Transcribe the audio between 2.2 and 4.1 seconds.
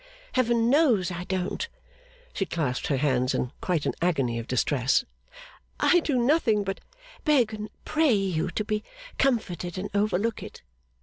She clasped her hands in quite an